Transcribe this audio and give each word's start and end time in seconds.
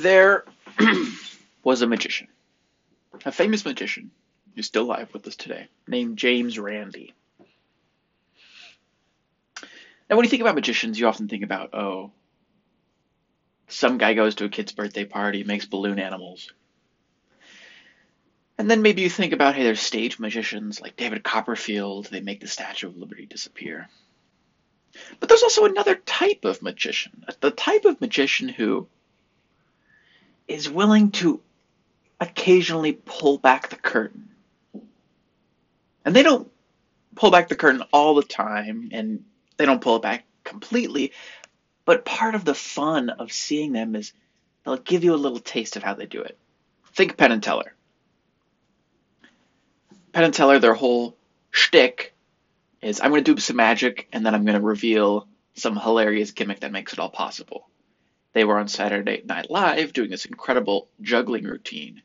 There 0.00 0.44
was 1.62 1.82
a 1.82 1.86
magician, 1.86 2.28
a 3.26 3.32
famous 3.32 3.66
magician 3.66 4.10
who's 4.54 4.64
still 4.64 4.84
alive 4.84 5.10
with 5.12 5.26
us 5.26 5.36
today, 5.36 5.68
named 5.86 6.16
James 6.16 6.58
Randi. 6.58 7.12
Now, 10.08 10.16
when 10.16 10.24
you 10.24 10.30
think 10.30 10.40
about 10.40 10.54
magicians, 10.54 10.98
you 10.98 11.06
often 11.06 11.28
think 11.28 11.44
about, 11.44 11.74
oh, 11.74 12.12
some 13.68 13.98
guy 13.98 14.14
goes 14.14 14.36
to 14.36 14.46
a 14.46 14.48
kid's 14.48 14.72
birthday 14.72 15.04
party, 15.04 15.44
makes 15.44 15.66
balloon 15.66 15.98
animals. 15.98 16.50
And 18.56 18.70
then 18.70 18.80
maybe 18.80 19.02
you 19.02 19.10
think 19.10 19.34
about, 19.34 19.54
hey, 19.54 19.64
there's 19.64 19.80
stage 19.80 20.18
magicians 20.18 20.80
like 20.80 20.96
David 20.96 21.22
Copperfield, 21.22 22.06
they 22.06 22.20
make 22.20 22.40
the 22.40 22.48
Statue 22.48 22.88
of 22.88 22.96
Liberty 22.96 23.26
disappear. 23.26 23.90
But 25.20 25.28
there's 25.28 25.42
also 25.42 25.66
another 25.66 25.94
type 25.94 26.46
of 26.46 26.62
magician, 26.62 27.22
the 27.40 27.50
type 27.50 27.84
of 27.84 28.00
magician 28.00 28.48
who 28.48 28.88
is 30.50 30.68
willing 30.68 31.12
to 31.12 31.40
occasionally 32.20 32.92
pull 32.92 33.38
back 33.38 33.68
the 33.68 33.76
curtain. 33.76 34.28
And 36.04 36.14
they 36.14 36.22
don't 36.22 36.50
pull 37.14 37.30
back 37.30 37.48
the 37.48 37.54
curtain 37.54 37.82
all 37.92 38.14
the 38.14 38.22
time, 38.22 38.88
and 38.92 39.24
they 39.56 39.64
don't 39.64 39.80
pull 39.80 39.96
it 39.96 40.02
back 40.02 40.24
completely. 40.42 41.12
But 41.84 42.04
part 42.04 42.34
of 42.34 42.44
the 42.44 42.54
fun 42.54 43.10
of 43.10 43.32
seeing 43.32 43.72
them 43.72 43.94
is 43.94 44.12
they'll 44.64 44.76
give 44.76 45.04
you 45.04 45.14
a 45.14 45.16
little 45.16 45.38
taste 45.38 45.76
of 45.76 45.82
how 45.82 45.94
they 45.94 46.06
do 46.06 46.22
it. 46.22 46.36
Think 46.94 47.16
Penn 47.16 47.32
and 47.32 47.42
Teller. 47.42 47.72
Penn 50.12 50.24
and 50.24 50.34
Teller, 50.34 50.58
their 50.58 50.74
whole 50.74 51.16
shtick 51.52 52.12
is 52.82 53.00
I'm 53.00 53.10
going 53.10 53.22
to 53.22 53.34
do 53.34 53.40
some 53.40 53.56
magic, 53.56 54.08
and 54.12 54.26
then 54.26 54.34
I'm 54.34 54.44
going 54.44 54.58
to 54.58 54.66
reveal 54.66 55.28
some 55.54 55.76
hilarious 55.76 56.32
gimmick 56.32 56.60
that 56.60 56.72
makes 56.72 56.92
it 56.92 56.98
all 56.98 57.10
possible. 57.10 57.68
They 58.32 58.44
were 58.44 58.58
on 58.58 58.68
Saturday 58.68 59.22
Night 59.24 59.50
Live 59.50 59.92
doing 59.92 60.10
this 60.10 60.24
incredible 60.24 60.88
juggling 61.00 61.44
routine. 61.44 62.02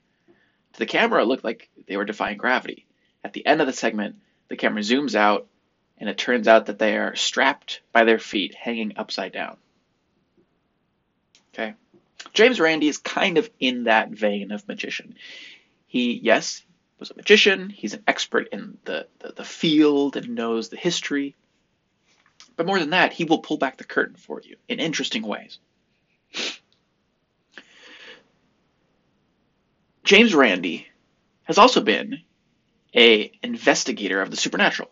To 0.73 0.80
the 0.80 0.86
camera, 0.86 1.22
it 1.22 1.28
looked 1.28 1.44
like 1.44 1.70
they 1.88 1.98
were 1.98 2.06
defying 2.06 2.38
gravity. 2.38 2.86
At 3.23 3.34
the 3.34 3.45
end 3.45 3.62
of 3.62 3.67
the 3.67 3.73
segment, 3.73 4.17
the 4.50 4.56
camera 4.56 4.82
zooms 4.82 5.16
out, 5.16 5.48
and 5.98 6.09
it 6.09 6.17
turns 6.17 6.48
out 6.48 6.66
that 6.66 6.80
they 6.80 6.98
are 6.98 7.16
strapped 7.16 7.82
by 7.92 8.04
their 8.04 8.20
feet, 8.20 8.56
hanging 8.56 8.94
upside 8.98 9.32
down. 9.32 9.58
Okay? 11.54 11.76
James 12.34 12.60
Randi 12.60 12.88
is 12.88 12.98
kind 12.98 13.38
of 13.38 13.50
in 13.60 13.86
that 13.86 14.10
vein 14.10 14.52
of 14.52 14.67
magician. 14.67 15.16
He, 15.88 16.20
yes, 16.22 16.64
was 17.00 17.12
a 17.12 17.16
magician, 17.16 17.70
he's 17.70 17.94
an 17.94 18.04
expert 18.08 18.50
in 18.52 18.78
the, 18.86 19.08
the, 19.20 19.34
the 19.34 19.44
field 19.44 20.17
and 20.17 20.36
knows 20.36 20.70
the 20.70 20.78
history. 20.78 21.36
But 22.56 22.66
more 22.66 22.80
than 22.80 22.92
that, 22.92 23.14
he 23.14 23.26
will 23.26 23.39
pull 23.39 23.58
back 23.58 23.78
the 23.78 23.84
curtain 23.84 24.16
for 24.16 24.42
you 24.42 24.56
in 24.67 24.80
interesting 24.80 25.23
ways. 25.23 25.60
James 30.06 30.36
Randi 30.36 30.88
has 31.45 31.58
also 31.58 31.81
been 31.81 32.22
a 32.95 33.31
investigator 33.42 34.22
of 34.22 34.30
the 34.30 34.38
supernatural. 34.38 34.92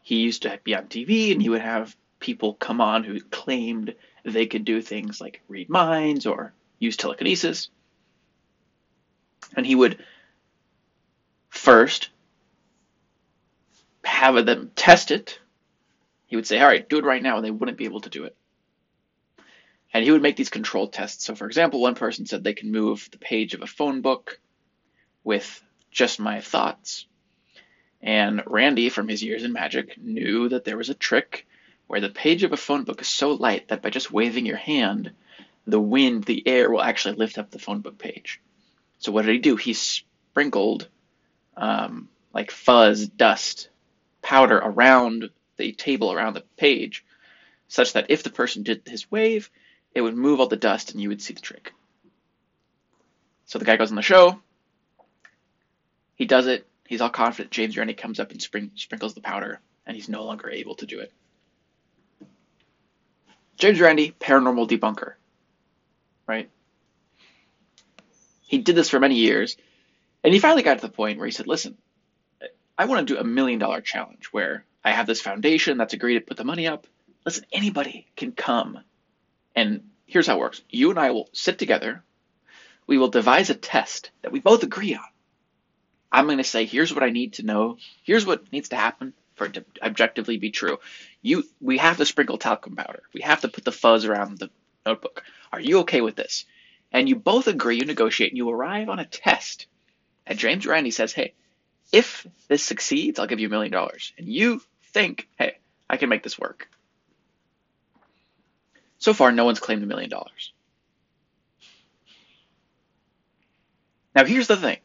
He 0.00 0.16
used 0.16 0.42
to 0.42 0.58
be 0.64 0.74
on 0.74 0.86
TV 0.86 1.30
and 1.30 1.40
he 1.40 1.50
would 1.50 1.60
have 1.60 1.94
people 2.18 2.54
come 2.54 2.80
on 2.80 3.04
who 3.04 3.20
claimed 3.20 3.94
they 4.24 4.46
could 4.46 4.64
do 4.64 4.80
things 4.80 5.20
like 5.20 5.42
read 5.48 5.68
minds 5.68 6.24
or 6.24 6.54
use 6.78 6.96
telekinesis. 6.96 7.68
And 9.54 9.66
he 9.66 9.74
would 9.74 10.02
first 11.50 12.08
have 14.02 14.46
them 14.46 14.72
test 14.74 15.10
it. 15.10 15.38
He 16.26 16.36
would 16.36 16.46
say, 16.46 16.58
All 16.58 16.68
right, 16.68 16.88
do 16.88 16.98
it 16.98 17.04
right 17.04 17.22
now, 17.22 17.36
and 17.36 17.44
they 17.44 17.50
wouldn't 17.50 17.76
be 17.76 17.84
able 17.84 18.00
to 18.00 18.10
do 18.10 18.24
it. 18.24 18.34
And 19.92 20.04
he 20.04 20.10
would 20.10 20.22
make 20.22 20.36
these 20.36 20.50
control 20.50 20.88
tests. 20.88 21.24
So, 21.24 21.34
for 21.34 21.46
example, 21.46 21.80
one 21.80 21.94
person 21.94 22.26
said 22.26 22.44
they 22.44 22.54
can 22.54 22.70
move 22.70 23.08
the 23.10 23.18
page 23.18 23.54
of 23.54 23.62
a 23.62 23.66
phone 23.66 24.02
book 24.02 24.40
with 25.24 25.62
just 25.90 26.20
my 26.20 26.40
thoughts. 26.40 27.06
And 28.00 28.42
Randi, 28.46 28.88
from 28.88 29.08
his 29.08 29.22
years 29.22 29.44
in 29.44 29.52
magic, 29.52 29.98
knew 29.98 30.48
that 30.48 30.64
there 30.64 30.76
was 30.76 30.88
a 30.88 30.94
trick 30.94 31.46
where 31.86 32.00
the 32.00 32.08
page 32.08 32.44
of 32.44 32.52
a 32.52 32.56
phone 32.56 32.84
book 32.84 33.00
is 33.00 33.08
so 33.08 33.32
light 33.32 33.68
that 33.68 33.82
by 33.82 33.90
just 33.90 34.12
waving 34.12 34.46
your 34.46 34.56
hand, 34.56 35.10
the 35.66 35.80
wind, 35.80 36.24
the 36.24 36.46
air 36.46 36.70
will 36.70 36.82
actually 36.82 37.16
lift 37.16 37.36
up 37.36 37.50
the 37.50 37.58
phone 37.58 37.80
book 37.80 37.98
page. 37.98 38.40
So, 38.98 39.12
what 39.12 39.26
did 39.26 39.32
he 39.32 39.38
do? 39.38 39.56
He 39.56 39.74
sprinkled 39.74 40.88
um, 41.56 42.08
like 42.32 42.50
fuzz, 42.50 43.08
dust, 43.08 43.68
powder 44.22 44.56
around 44.56 45.30
the 45.56 45.72
table, 45.72 46.12
around 46.12 46.34
the 46.34 46.44
page, 46.56 47.04
such 47.68 47.92
that 47.94 48.06
if 48.08 48.22
the 48.22 48.30
person 48.30 48.62
did 48.62 48.82
his 48.86 49.10
wave, 49.10 49.50
it 49.94 50.00
would 50.00 50.16
move 50.16 50.40
all 50.40 50.46
the 50.46 50.56
dust 50.56 50.92
and 50.92 51.00
you 51.00 51.08
would 51.08 51.22
see 51.22 51.34
the 51.34 51.40
trick. 51.40 51.72
So 53.46 53.58
the 53.58 53.64
guy 53.64 53.76
goes 53.76 53.90
on 53.90 53.96
the 53.96 54.02
show. 54.02 54.40
He 56.14 56.26
does 56.26 56.46
it. 56.46 56.66
He's 56.86 57.00
all 57.00 57.10
confident. 57.10 57.50
James 57.50 57.76
Randi 57.76 57.94
comes 57.94 58.20
up 58.20 58.30
and 58.30 58.42
spring, 58.42 58.70
sprinkles 58.74 59.14
the 59.14 59.20
powder, 59.20 59.60
and 59.86 59.96
he's 59.96 60.08
no 60.08 60.24
longer 60.24 60.50
able 60.50 60.74
to 60.76 60.86
do 60.86 61.00
it. 61.00 61.12
James 63.56 63.80
Randi, 63.80 64.14
paranormal 64.18 64.68
debunker. 64.68 65.14
Right? 66.26 66.50
He 68.46 68.58
did 68.58 68.74
this 68.74 68.88
for 68.90 69.00
many 69.00 69.16
years, 69.16 69.56
and 70.24 70.32
he 70.32 70.40
finally 70.40 70.62
got 70.62 70.80
to 70.80 70.86
the 70.86 70.92
point 70.92 71.18
where 71.18 71.26
he 71.26 71.32
said, 71.32 71.46
Listen, 71.46 71.76
I 72.76 72.86
want 72.86 73.06
to 73.06 73.14
do 73.14 73.20
a 73.20 73.24
million 73.24 73.58
dollar 73.58 73.80
challenge 73.80 74.26
where 74.32 74.64
I 74.84 74.92
have 74.92 75.06
this 75.06 75.20
foundation 75.20 75.78
that's 75.78 75.94
agreed 75.94 76.14
to 76.14 76.20
put 76.20 76.36
the 76.36 76.44
money 76.44 76.66
up. 76.66 76.86
Listen, 77.24 77.44
anybody 77.52 78.06
can 78.16 78.32
come 78.32 78.80
and 79.54 79.82
here's 80.06 80.26
how 80.26 80.36
it 80.36 80.40
works 80.40 80.62
you 80.70 80.90
and 80.90 80.98
I 80.98 81.10
will 81.10 81.28
sit 81.32 81.58
together, 81.58 82.02
we 82.86 82.98
will 82.98 83.08
devise 83.08 83.50
a 83.50 83.54
test 83.54 84.10
that 84.22 84.32
we 84.32 84.40
both 84.40 84.62
agree 84.62 84.94
on. 84.94 85.04
I'm 86.12 86.26
going 86.26 86.38
to 86.38 86.44
say, 86.44 86.64
here's 86.64 86.92
what 86.92 87.04
I 87.04 87.10
need 87.10 87.34
to 87.34 87.44
know, 87.44 87.78
here's 88.02 88.26
what 88.26 88.52
needs 88.52 88.70
to 88.70 88.76
happen 88.76 89.12
for 89.36 89.46
it 89.46 89.54
to 89.54 89.64
objectively 89.82 90.36
be 90.36 90.50
true. 90.50 90.78
You, 91.22 91.44
we 91.60 91.78
have 91.78 91.96
to 91.98 92.04
sprinkle 92.04 92.36
talcum 92.36 92.76
powder. 92.76 93.02
We 93.14 93.22
have 93.22 93.42
to 93.42 93.48
put 93.48 93.64
the 93.64 93.72
fuzz 93.72 94.04
around 94.04 94.38
the 94.38 94.50
notebook. 94.84 95.22
Are 95.52 95.60
you 95.60 95.80
okay 95.80 96.00
with 96.00 96.16
this? 96.16 96.44
And 96.92 97.08
you 97.08 97.16
both 97.16 97.46
agree, 97.46 97.76
you 97.76 97.84
negotiate, 97.84 98.32
and 98.32 98.36
you 98.36 98.50
arrive 98.50 98.88
on 98.88 98.98
a 98.98 99.06
test. 99.06 99.66
And 100.26 100.38
James 100.38 100.66
Randi 100.66 100.90
says, 100.90 101.12
hey, 101.12 101.34
if 101.92 102.26
this 102.48 102.62
succeeds, 102.62 103.18
I'll 103.18 103.26
give 103.26 103.40
you 103.40 103.46
a 103.46 103.50
million 103.50 103.72
dollars. 103.72 104.12
And 104.18 104.28
you 104.28 104.60
think, 104.92 105.28
hey, 105.38 105.58
I 105.88 105.96
can 105.96 106.08
make 106.08 106.22
this 106.22 106.38
work. 106.38 106.68
So 109.00 109.14
far, 109.14 109.32
no 109.32 109.46
one's 109.46 109.58
claimed 109.60 109.82
a 109.82 109.86
million 109.86 110.10
dollars. 110.10 110.52
Now, 114.14 114.24
here's 114.24 114.46
the 114.46 114.56
thing. 114.56 114.78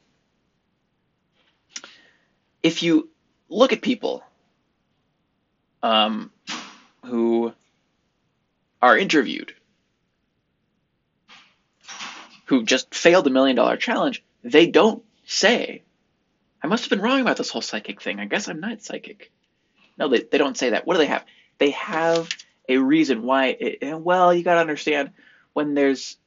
If 2.64 2.81
you 2.81 3.09
look 3.50 3.74
at 3.74 3.81
people 3.81 4.24
um, 5.84 6.31
who 7.03 7.53
are 8.81 8.98
interviewed, 8.98 9.53
who 12.46 12.64
just 12.64 12.96
failed 12.96 13.26
the 13.26 13.32
million 13.32 13.58
dollar 13.58 13.76
challenge, 13.76 14.24
they 14.44 14.68
don't 14.68 15.03
say, 15.26 15.82
I 16.64 16.68
must 16.68 16.86
have 16.86 16.90
been 16.90 17.02
wrong 17.02 17.20
about 17.20 17.36
this 17.38 17.50
whole 17.50 17.62
psychic 17.62 18.02
thing. 18.02 18.20
I 18.20 18.26
guess 18.26 18.47
I'm 18.47 18.62
not 18.62 18.82
psychic. 18.82 19.32
No, 19.97 20.08
they, 20.08 20.22
they 20.22 20.38
don't 20.38 20.58
say 20.58 20.70
that. 20.70 20.88
What 20.88 20.94
do 20.94 21.00
they 21.00 21.08
have? 21.08 21.26
They 21.58 21.72
have 21.72 22.30
a 22.68 22.78
reason 22.78 23.24
why. 23.24 23.48
It, 23.59 24.00
well, 24.00 24.34
you 24.34 24.44
got 24.44 24.56
to 24.56 24.62
understand 24.62 25.12
when 25.53 25.74
there's 25.74 26.18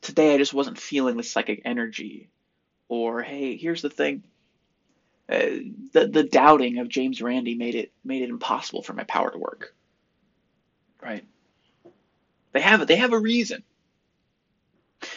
today 0.00 0.34
I 0.34 0.38
just 0.38 0.54
wasn't 0.54 0.78
feeling 0.78 1.16
the 1.16 1.22
psychic 1.22 1.62
energy, 1.64 2.28
or 2.88 3.22
hey, 3.22 3.56
here's 3.56 3.82
the 3.82 3.90
thing. 3.90 4.24
Uh, 5.28 5.46
the 5.92 6.08
the 6.12 6.24
doubting 6.24 6.78
of 6.78 6.88
James 6.88 7.22
Randi 7.22 7.54
made 7.54 7.74
it 7.74 7.92
made 8.04 8.22
it 8.22 8.30
impossible 8.30 8.82
for 8.82 8.92
my 8.92 9.04
power 9.04 9.30
to 9.30 9.38
work. 9.38 9.74
Right. 11.00 11.24
They 12.52 12.60
have 12.60 12.86
they 12.86 12.96
have 12.96 13.12
a 13.12 13.18
reason. 13.18 13.62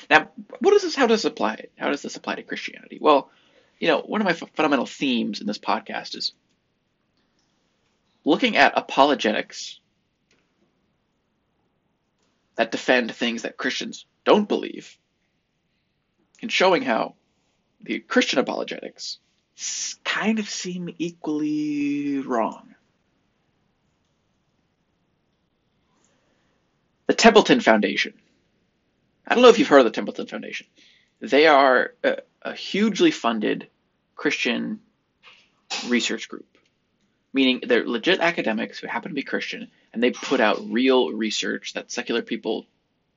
Now, 0.10 0.30
what 0.60 0.71
does 0.71 0.83
this? 0.83 0.95
How 0.95 1.07
does 1.07 1.24
this 1.24 1.31
apply? 1.31 1.66
How 1.78 1.89
does 1.89 2.01
this 2.01 2.16
apply 2.16 2.36
to 2.36 2.44
Christianity? 2.44 2.98
Well, 3.01 3.30
you 3.80 3.88
know, 3.88 4.01
one 4.01 4.21
of 4.21 4.25
my 4.25 4.33
fundamental 4.33 4.86
themes 4.86 5.42
in 5.42 5.48
this 5.48 5.60
podcast 5.60 6.16
is 6.16 6.33
looking 8.24 8.57
at 8.57 8.74
apologetics 8.75 9.80
that 12.56 12.72
defend 12.72 13.13
things 13.13 13.44
that 13.44 13.57
Christians 13.57 14.06
don't 14.24 14.48
believe 14.48 14.98
and 16.42 16.52
showing 16.52 16.81
how 16.81 17.16
the 17.81 18.00
Christian 18.00 18.40
apologetics 18.40 19.19
kind 20.04 20.40
of 20.40 20.50
seem 20.50 20.94
equally 20.98 22.19
wrong. 22.19 22.75
The 27.07 27.13
Templeton 27.13 27.60
Foundation. 27.60 28.13
I 29.28 29.34
don't 29.34 29.44
know 29.44 29.50
if 29.50 29.60
you've 29.60 29.68
heard 29.68 29.80
of 29.80 29.86
the 29.86 29.92
Templeton 29.92 30.28
Foundation. 30.28 30.68
They 31.19 31.48
are 31.48 31.94
a, 32.04 32.18
a 32.42 32.54
hugely 32.54 33.12
funded 33.12 33.68
Christian 34.16 34.80
research 35.88 36.30
group, 36.30 36.57
meaning 37.34 37.62
they're 37.66 37.88
legit 37.88 38.19
academics 38.19 38.80
who 38.80 38.88
happen 38.88 39.10
to 39.10 39.16
be 39.16 39.24
Christian 39.24 39.72
and 39.95 40.03
they 40.03 40.12
put 40.12 40.42
out 40.42 40.62
real 40.69 41.09
research 41.13 41.71
that 41.74 41.89
secular 41.89 42.21
people 42.21 42.65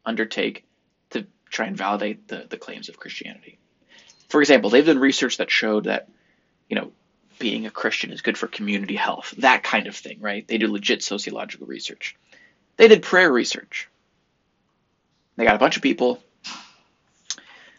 undertake 0.07 0.65
to 1.11 1.27
try 1.51 1.67
and 1.67 1.77
validate 1.77 2.29
the, 2.29 2.47
the 2.49 2.57
claims 2.57 2.89
of 2.89 3.01
Christianity. 3.01 3.59
For 4.29 4.41
example, 4.41 4.71
they've 4.71 4.87
done 4.87 5.01
research 5.01 5.39
that 5.39 5.51
showed 5.51 5.85
that, 5.85 6.09
you 6.69 6.77
know, 6.77 6.93
being 7.41 7.67
a 7.67 7.71
Christian 7.71 8.13
is 8.13 8.23
good 8.23 8.39
for 8.39 8.47
community 8.47 8.95
health, 8.95 9.35
that 9.39 9.65
kind 9.65 9.89
of 9.89 9.97
thing, 9.97 10.21
right? 10.21 10.47
They 10.47 10.59
do 10.59 10.71
legit 10.71 11.03
sociological 11.03 11.67
research. 11.67 12.15
They 12.77 12.87
did 12.87 13.03
prayer 13.03 13.33
research. 13.33 13.89
They 15.35 15.45
got 15.45 15.57
a 15.57 15.59
bunch 15.59 15.77
of 15.77 15.83
people. 15.83 16.23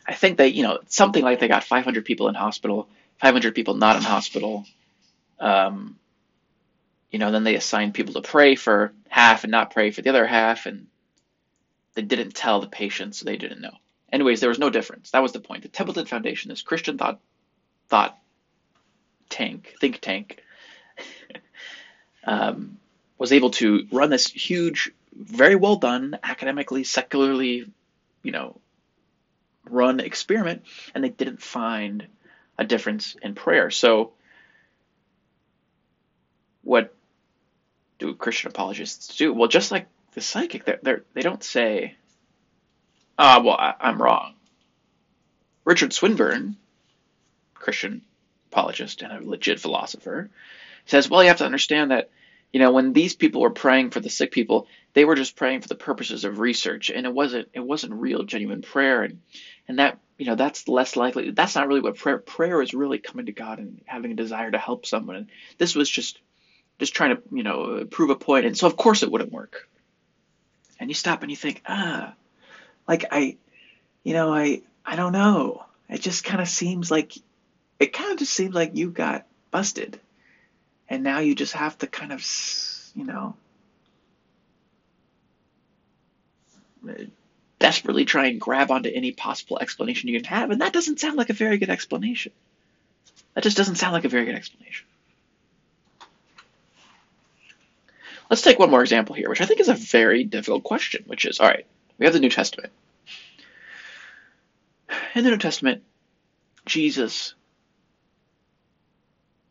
I 0.06 0.14
think 0.14 0.38
they, 0.38 0.50
you 0.50 0.64
know, 0.64 0.80
something 0.88 1.24
like 1.24 1.40
they 1.40 1.48
got 1.48 1.64
500 1.64 2.04
people 2.04 2.28
in 2.28 2.36
hospital, 2.36 2.90
500 3.22 3.56
people 3.56 3.76
not 3.76 3.96
in 3.96 4.04
hospital. 4.04 4.66
Um, 5.40 5.98
you 7.12 7.20
know, 7.20 7.32
then 7.32 7.44
they 7.44 7.56
assigned 7.56 7.94
people 7.94 8.14
to 8.14 8.22
pray 8.22 8.56
for 8.56 8.94
half 9.08 9.44
and 9.44 9.52
not 9.52 9.72
pray 9.72 9.92
for 9.92 10.02
the 10.02 10.10
other 10.10 10.26
half, 10.26 10.66
and 10.66 10.88
they 11.96 12.02
didn't 12.02 12.36
tell 12.36 12.62
the 12.62 12.68
patients, 12.68 13.20
so 13.20 13.26
they 13.26 13.38
didn't 13.38 13.62
know. 13.62 13.74
Anyways, 14.12 14.40
there 14.40 14.50
was 14.50 14.60
no 14.60 14.70
difference. 14.70 15.12
That 15.12 15.22
was 15.22 15.32
the 15.32 15.40
point. 15.40 15.64
The 15.64 15.70
Templeton 15.70 16.06
Foundation, 16.06 16.50
this 16.50 16.62
Christian 16.62 16.98
thought 16.98 17.20
thought 17.88 18.18
tank, 19.30 19.74
think 19.80 20.00
tank, 20.00 20.44
um, 22.24 22.78
was 23.18 23.32
able 23.32 23.52
to 23.52 23.88
run 23.92 24.10
this 24.10 24.28
huge, 24.28 24.92
very 25.16 25.56
well 25.56 25.76
done, 25.76 26.18
academically, 26.24 26.84
secularly, 26.84 27.72
you 28.24 28.32
know, 28.32 28.60
run 29.70 30.00
experiment, 30.00 30.64
and 30.94 31.04
they 31.04 31.10
didn't 31.10 31.42
find 31.42 32.08
a 32.58 32.66
difference 32.66 33.16
in 33.22 33.36
prayer. 33.36 33.72
So, 33.72 34.14
what 36.62 36.94
do 38.00 38.16
Christian 38.16 38.50
apologists 38.50 39.16
do? 39.18 39.34
Well, 39.34 39.48
just 39.48 39.72
like 39.72 39.88
the 40.14 40.22
psychic, 40.22 40.66
they're, 40.66 40.80
they're, 40.82 41.04
they 41.14 41.22
do 41.22 41.30
not 41.30 41.44
say, 41.44 41.96
ah, 43.18 43.42
well, 43.44 43.56
I, 43.56 43.76
I'm 43.80 44.02
wrong. 44.02 44.34
Richard 45.66 45.94
Swinburne, 45.94 46.56
Christian 47.54 48.02
apologist 48.52 49.02
and 49.02 49.12
a 49.12 49.30
legit 49.30 49.60
philosopher, 49.60 50.30
says, 50.86 51.10
well, 51.10 51.22
you 51.22 51.28
have 51.28 51.38
to 51.38 51.46
understand 51.46 51.92
that, 51.92 52.10
you 52.52 52.60
know, 52.60 52.72
when 52.72 52.94
these 52.94 53.14
people 53.14 53.42
were 53.42 53.52
praying 53.52 53.92
for 53.92 54.00
the 54.00 54.10
sick 54.10 54.32
people, 54.32 54.66
they 54.94 55.06
were 55.06 55.16
just 55.16 55.36
praying 55.36 55.62
for 55.62 55.68
the 55.68 55.76
purposes 55.76 56.24
of 56.24 56.40
research, 56.40 56.90
and 56.90 57.06
it 57.06 57.14
wasn't 57.14 57.48
it 57.54 57.60
wasn't 57.60 57.94
real, 57.94 58.24
genuine 58.24 58.64
prayer, 58.64 59.04
and 59.04 59.22
and 59.68 59.78
that 59.78 60.00
you 60.18 60.26
know 60.26 60.34
that's 60.34 60.68
less 60.68 60.96
likely. 60.96 61.30
That's 61.30 61.54
not 61.54 61.68
really 61.68 61.82
what 61.82 61.98
prayer. 61.98 62.18
Prayer 62.18 62.60
is 62.62 62.74
really 62.74 62.98
coming 62.98 63.28
to 63.28 63.32
God 63.32 63.60
and 63.60 63.82
having 63.86 64.12
a 64.12 64.16
desire 64.16 64.50
to 64.50 64.58
help 64.58 64.88
someone. 64.88 65.16
And 65.16 65.28
this 65.60 65.76
was 65.76 65.88
just 65.88 66.20
just 66.80 66.94
trying 66.94 67.16
to 67.16 67.22
you 67.32 67.44
know 67.44 67.86
prove 67.86 68.10
a 68.10 68.16
point, 68.16 68.46
and 68.46 68.58
so 68.58 68.68
of 68.68 68.76
course 68.76 69.04
it 69.04 69.12
wouldn't 69.12 69.32
work. 69.32 69.68
And 70.80 70.90
you 70.90 70.94
stop 70.94 71.22
and 71.22 71.30
you 71.30 71.36
think, 71.36 71.62
ah, 71.68 72.14
like 72.88 73.06
I, 73.12 73.38
you 74.04 74.14
know, 74.14 74.34
I 74.34 74.62
I 74.86 74.96
don't 74.96 75.14
know. 75.14 75.66
It 75.90 76.02
just 76.02 76.24
kind 76.24 76.42
of 76.42 76.48
seems 76.48 76.90
like 76.90 77.18
it 77.80 77.94
kind 77.94 78.12
of 78.12 78.20
just 78.20 78.34
seems 78.34 78.54
like 78.54 78.76
you 78.76 78.90
got 78.90 79.26
busted. 79.52 80.00
And 80.90 81.04
now 81.04 81.20
you 81.20 81.36
just 81.36 81.54
have 81.54 81.78
to 81.80 81.88
kind 81.88 82.12
of, 82.12 82.26
you 82.96 83.06
know, 83.06 83.36
desperately 87.60 88.06
try 88.06 88.28
and 88.28 88.42
grab 88.42 88.72
onto 88.72 88.90
any 88.90 89.12
possible 89.12 89.60
explanation 89.60 90.10
you 90.10 90.20
can 90.20 90.30
have. 90.30 90.50
And 90.50 90.62
that 90.62 90.74
doesn't 90.74 91.00
sound 91.00 91.18
like 91.18 91.30
a 91.30 91.34
very 91.34 91.58
good 91.58 91.70
explanation. 91.70 92.32
That 93.36 93.44
just 93.44 93.58
doesn't 93.58 93.76
sound 93.76 93.94
like 93.94 94.06
a 94.06 94.10
very 94.10 94.26
good 94.26 94.36
explanation. 94.36 94.88
Let's 98.30 98.42
take 98.42 98.60
one 98.60 98.70
more 98.70 98.82
example 98.82 99.16
here, 99.16 99.30
which 99.30 99.42
I 99.42 99.46
think 99.46 99.60
is 99.60 99.70
a 99.70 99.74
very 99.74 100.24
difficult 100.24 100.64
question, 100.64 101.04
which 101.08 101.26
is 101.26 101.40
all 101.40 101.48
right, 101.48 101.66
we 101.98 102.06
have 102.06 102.14
the 102.14 102.20
New 102.20 102.30
Testament. 102.30 102.72
In 105.16 105.24
the 105.24 105.32
New 105.32 105.38
Testament, 105.38 105.84
Jesus 106.66 107.34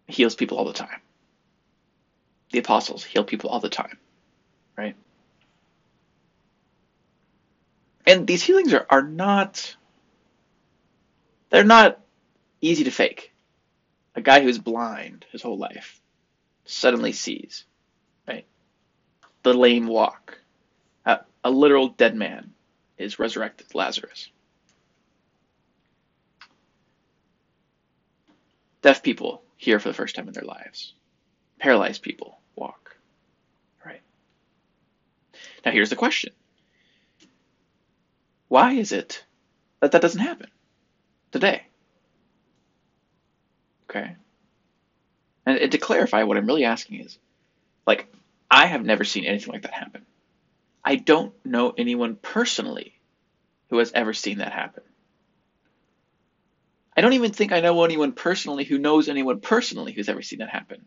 heals 0.07 0.37
people 0.37 0.59
all 0.59 0.65
the 0.65 0.73
time. 0.73 1.01
The 2.53 2.61
apostles 2.61 3.05
heal 3.05 3.25
people 3.25 3.51
all 3.51 3.61
the 3.61 3.69
time, 3.69 3.99
right? 4.77 4.97
And 8.07 8.27
these 8.27 8.43
healings 8.43 8.73
are, 8.73 8.87
are 8.89 9.03
not 9.03 9.77
they're 11.51 11.65
not 11.65 12.01
easy 12.61 12.85
to 12.85 12.91
fake. 12.91 13.33
A 14.15 14.21
guy 14.21 14.41
who's 14.43 14.59
blind 14.59 15.27
his 15.31 15.43
whole 15.43 15.59
life 15.59 16.01
suddenly 16.65 17.13
sees, 17.13 17.65
right? 18.27 18.47
The 19.43 19.55
lame 19.55 19.87
walk. 19.87 20.39
A, 21.07 21.21
a 21.45 21.51
literal 21.51 21.89
dead 21.89 22.15
man 22.17 22.53
is 22.97 23.19
resurrected, 23.19 23.75
Lazarus. 23.75 24.31
Deaf 28.83 29.03
people 29.03 29.43
hear 29.57 29.79
for 29.81 29.89
the 29.89 29.95
first 29.95 30.15
time 30.15 30.29
in 30.29 30.35
their 30.35 30.45
lives. 30.45 30.95
Paralyzed 31.59 32.03
people 32.03 32.39
walk. 32.55 32.97
Right. 33.85 34.03
Now 35.65 35.73
here's 35.73 35.91
the 35.91 35.97
question. 35.97 36.33
Why 38.49 38.73
is 38.73 38.93
it 38.93 39.25
that 39.81 39.93
that 39.93 40.03
doesn't 40.03 40.21
happen 40.21 40.51
today? 41.33 41.63
Okay. 43.91 44.17
And, 45.47 45.59
and 45.59 45.73
to 45.73 45.79
clarify, 45.79 46.23
what 46.23 46.37
I'm 46.37 46.47
really 46.47 46.65
asking 46.65 47.01
is, 47.01 47.19
like, 47.87 48.07
I 48.51 48.67
have 48.67 48.85
never 48.85 49.05
seen 49.05 49.25
anything 49.25 49.53
like 49.53 49.63
that 49.63 49.75
happen. 49.75 50.07
I 50.85 50.97
don't 50.97 51.35
know 51.45 51.73
anyone 51.77 52.17
personally 52.17 52.95
who 53.71 53.79
has 53.79 53.93
ever 53.93 54.15
seen 54.15 54.39
that 54.39 54.53
happen. 54.53 54.83
I 56.97 57.01
don't 57.01 57.13
even 57.13 57.33
think 57.33 57.53
I 57.53 57.61
know 57.61 57.85
anyone 57.85 58.13
personally 58.13 58.65
who 58.65 58.79
knows 58.79 59.09
anyone 59.09 59.41
personally 59.41 59.93
who's 59.93 60.09
ever 60.09 60.23
seen 60.23 60.41
that 60.41 60.49
happen. 60.49 60.85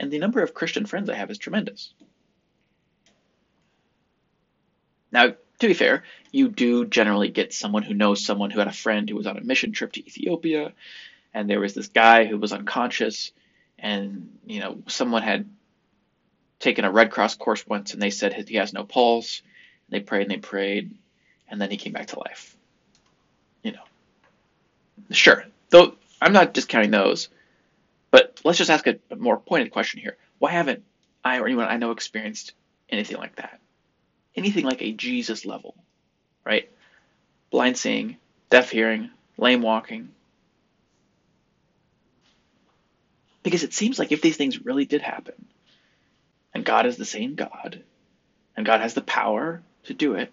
And 0.00 0.10
the 0.10 0.18
number 0.18 0.42
of 0.42 0.54
Christian 0.54 0.86
friends 0.86 1.10
I 1.10 1.14
have 1.14 1.30
is 1.30 1.38
tremendous. 1.38 1.92
Now, 5.10 5.34
to 5.62 5.68
be 5.68 5.74
fair, 5.74 6.04
you 6.30 6.48
do 6.48 6.86
generally 6.86 7.28
get 7.28 7.52
someone 7.52 7.82
who 7.82 7.94
knows 7.94 8.24
someone 8.24 8.50
who 8.50 8.58
had 8.58 8.68
a 8.68 8.72
friend 8.72 9.08
who 9.08 9.16
was 9.16 9.26
on 9.26 9.36
a 9.36 9.44
mission 9.44 9.72
trip 9.72 9.92
to 9.92 10.06
Ethiopia, 10.06 10.72
and 11.34 11.48
there 11.48 11.60
was 11.60 11.74
this 11.74 11.88
guy 11.88 12.24
who 12.24 12.38
was 12.38 12.52
unconscious, 12.52 13.32
and 13.78 14.38
you 14.46 14.60
know 14.60 14.82
someone 14.88 15.22
had 15.22 15.48
taken 16.62 16.84
a 16.84 16.90
Red 16.90 17.10
Cross 17.10 17.36
course 17.36 17.66
once, 17.66 17.92
and 17.92 18.00
they 18.00 18.10
said 18.10 18.48
he 18.48 18.56
has 18.56 18.72
no 18.72 18.84
pulse. 18.84 19.42
They 19.88 20.00
prayed 20.00 20.22
and 20.22 20.30
they 20.30 20.38
prayed, 20.38 20.96
and 21.48 21.60
then 21.60 21.70
he 21.70 21.76
came 21.76 21.92
back 21.92 22.08
to 22.08 22.18
life. 22.18 22.56
You 23.62 23.72
know, 23.72 23.84
Sure. 25.10 25.44
Though 25.70 25.94
I'm 26.20 26.32
not 26.32 26.54
discounting 26.54 26.90
those. 26.90 27.28
But 28.10 28.40
let's 28.44 28.58
just 28.58 28.70
ask 28.70 28.86
a, 28.86 28.98
a 29.10 29.16
more 29.16 29.38
pointed 29.38 29.72
question 29.72 30.00
here. 30.00 30.16
Why 30.38 30.52
haven't 30.52 30.84
I 31.24 31.38
or 31.38 31.46
anyone 31.46 31.66
I 31.66 31.78
know 31.78 31.92
experienced 31.92 32.52
anything 32.90 33.16
like 33.16 33.36
that? 33.36 33.58
Anything 34.36 34.64
like 34.64 34.82
a 34.82 34.92
Jesus 34.92 35.44
level, 35.44 35.74
right? 36.44 36.70
Blind 37.50 37.76
seeing, 37.76 38.16
deaf 38.50 38.70
hearing, 38.70 39.10
lame 39.36 39.62
walking. 39.62 40.10
Because 43.42 43.62
it 43.62 43.74
seems 43.74 43.98
like 43.98 44.12
if 44.12 44.22
these 44.22 44.36
things 44.36 44.64
really 44.64 44.84
did 44.84 45.02
happen, 45.02 45.46
and 46.62 46.66
God 46.68 46.86
is 46.86 46.96
the 46.96 47.04
same 47.04 47.34
God, 47.34 47.82
and 48.56 48.64
God 48.64 48.82
has 48.82 48.94
the 48.94 49.00
power 49.00 49.64
to 49.86 49.94
do 49.94 50.14
it, 50.14 50.32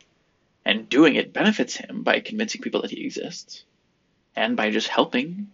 and 0.64 0.88
doing 0.88 1.16
it 1.16 1.34
benefits 1.34 1.76
him 1.76 2.04
by 2.04 2.20
convincing 2.20 2.62
people 2.62 2.84
that 2.84 2.92
he 2.92 3.04
exists, 3.04 3.64
and 4.36 4.56
by 4.56 4.70
just 4.70 4.88
helping 4.88 5.50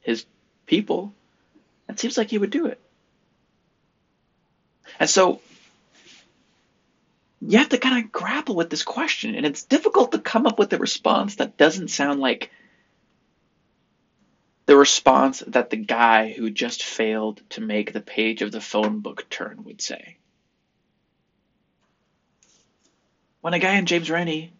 his 0.00 0.24
people, 0.64 1.12
it 1.90 2.00
seems 2.00 2.16
like 2.16 2.30
he 2.30 2.38
would 2.38 2.48
do 2.48 2.64
it. 2.68 2.80
And 4.98 5.10
so 5.10 5.42
you 7.42 7.58
have 7.58 7.68
to 7.68 7.76
kind 7.76 8.02
of 8.02 8.10
grapple 8.10 8.56
with 8.56 8.70
this 8.70 8.82
question, 8.82 9.34
and 9.34 9.44
it's 9.44 9.64
difficult 9.64 10.12
to 10.12 10.18
come 10.20 10.46
up 10.46 10.58
with 10.58 10.72
a 10.72 10.78
response 10.78 11.34
that 11.34 11.58
doesn't 11.58 11.88
sound 11.88 12.18
like 12.18 12.50
the 14.66 14.76
response 14.76 15.42
that 15.46 15.70
the 15.70 15.76
guy 15.76 16.32
who 16.32 16.50
just 16.50 16.82
failed 16.82 17.42
to 17.50 17.60
make 17.60 17.92
the 17.92 18.00
page 18.00 18.42
of 18.42 18.52
the 18.52 18.60
phone 18.60 19.00
book 19.00 19.28
turn 19.28 19.64
would 19.64 19.80
say. 19.80 20.16
When 23.40 23.54
a 23.54 23.58
guy 23.58 23.76
in 23.76 23.86
James 23.86 24.10
Randi 24.10 24.52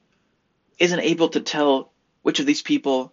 isn't 0.78 1.00
able 1.00 1.28
to 1.30 1.40
tell 1.40 1.90
which 2.23 2.40
of 2.40 2.46
these 2.46 2.61
people 2.61 3.12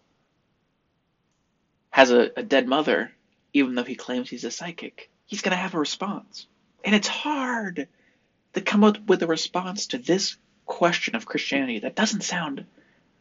has 1.92 2.12
a, 2.12 2.32
a 2.36 2.44
dead 2.44 2.68
mother, 2.68 3.12
even 3.54 3.76
though 3.76 3.84
he 3.84 3.96
claims 3.96 4.30
he's 4.30 4.44
a 4.44 4.52
psychic, 4.52 5.10
he's 5.26 5.42
going 5.42 5.52
to 5.52 5.58
have 5.58 5.76
a 5.76 5.80
response. 5.80 6.48
And 6.84 6.94
it's 6.94 7.08
hard 7.08 7.88
to 8.54 8.62
come 8.62 8.84
up 8.84 8.98
with 9.08 9.24
a 9.24 9.28
response 9.28 9.88
to 9.88 9.98
this 9.98 10.36
question 10.66 11.16
of 11.16 11.26
Christianity 11.26 11.80
that 11.80 11.96
doesn't 11.96 12.24
sound 12.24 12.66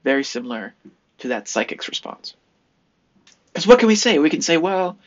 very 0.02 0.24
similar 0.24 0.74
to 1.18 1.28
that 1.28 1.46
psychic's 1.46 1.88
response. 1.88 2.34
Because 3.52 3.66
what 3.66 3.78
can 3.78 3.88
we 3.88 3.96
say? 3.96 4.18
We 4.18 4.30
can 4.30 4.42
say, 4.42 4.56
well, 4.56 4.98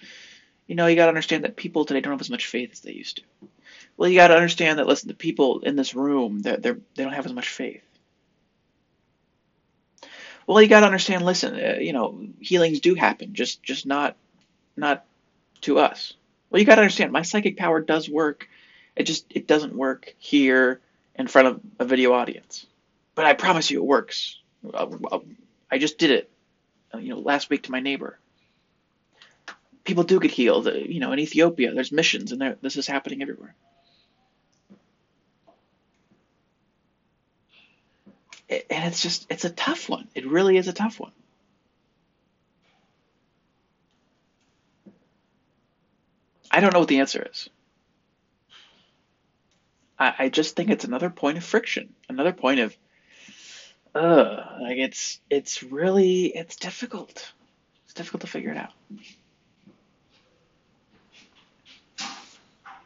you 0.67 0.75
know, 0.75 0.88
you 0.88 0.95
got 0.95 1.05
to 1.05 1.09
understand 1.09 1.43
that 1.43 1.55
people 1.55 1.85
today 1.85 2.01
don't 2.01 2.13
have 2.13 2.21
as 2.21 2.29
much 2.29 2.47
faith 2.47 2.71
as 2.71 2.81
they 2.81 2.91
used 2.93 3.17
to. 3.17 3.23
Well, 3.97 4.09
you 4.09 4.17
got 4.17 4.29
to 4.29 4.35
understand 4.35 4.79
that, 4.79 4.88
listen, 4.88 5.07
the 5.07 5.13
people 5.13 5.59
in 5.59 5.75
this 5.75 5.95
room, 5.95 6.41
they're, 6.41 6.57
they're, 6.57 6.79
they 6.95 7.03
don't 7.03 7.13
have 7.13 7.25
as 7.25 7.33
much 7.33 7.50
faith. 7.50 7.83
Well, 10.47 10.62
you 10.62 10.67
got 10.67 10.81
to 10.81 10.85
understand. 10.85 11.25
Listen, 11.25 11.55
uh, 11.55 11.77
you 11.79 11.93
know, 11.93 12.27
healings 12.39 12.81
do 12.81 12.95
happen, 12.95 13.33
just 13.33 13.63
just 13.63 13.85
not 13.85 14.17
not 14.75 15.05
to 15.62 15.79
us. 15.79 16.13
Well, 16.50 16.59
you 16.59 16.65
got 16.65 16.75
to 16.75 16.81
understand. 16.81 17.12
My 17.12 17.21
psychic 17.21 17.57
power 17.57 17.79
does 17.79 18.09
work. 18.09 18.50
It 18.95 19.03
just 19.03 19.25
it 19.29 19.47
doesn't 19.47 19.75
work 19.75 20.13
here 20.17 20.81
in 21.15 21.27
front 21.27 21.47
of 21.47 21.62
a 21.79 21.85
video 21.85 22.13
audience. 22.13 22.65
But 23.15 23.25
I 23.25 23.33
promise 23.33 23.71
you, 23.71 23.79
it 23.79 23.85
works. 23.85 24.38
Uh, 24.73 24.88
uh, 25.12 25.19
I 25.71 25.77
just 25.77 25.97
did 25.97 26.12
it, 26.12 26.29
you 27.00 27.09
know, 27.09 27.19
last 27.19 27.50
week 27.50 27.63
to 27.63 27.71
my 27.71 27.79
neighbor. 27.79 28.19
People 29.84 30.04
do 30.04 30.20
get 30.20 30.32
healed. 30.32 30.68
You 30.68 31.00
know, 31.00 31.12
in 31.12 31.20
Ethiopia, 31.20 31.74
there's 31.74 31.92
missions, 31.92 32.32
and 32.32 32.58
this 32.62 32.78
is 32.78 32.88
happening 32.88 33.22
everywhere. 33.22 33.56
and 38.70 38.86
it's 38.86 39.02
just 39.02 39.25
it's 39.30 39.46
a 39.46 39.50
tough 39.50 39.90
one. 39.90 40.08
It 40.16 40.28
really 40.28 40.58
is 40.58 40.68
a 40.68 40.74
tough 40.74 41.00
one. 41.00 41.12
I 46.52 46.60
don't 46.60 46.74
know 46.74 46.80
what 46.80 46.88
the 46.88 47.00
answer 47.00 47.28
is. 47.32 47.50
I, 49.98 50.13
I 50.20 50.30
just 50.30 50.56
think 50.56 50.70
it's 50.70 50.86
another 50.86 51.10
point 51.10 51.38
of 51.38 51.44
friction, 51.44 51.94
another 52.10 52.34
point 52.34 52.60
of, 52.60 52.78
uh, 53.96 54.58
like 54.62 54.78
it's 54.78 55.20
it's 55.30 55.63
really 55.63 56.25
it's 56.25 56.56
difficult. 56.56 57.34
It's 57.86 57.94
difficult 57.94 58.22
to 58.22 58.28
figure 58.28 58.52
it 58.52 58.58
out. 58.58 58.74